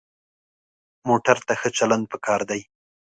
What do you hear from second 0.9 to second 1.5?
موټر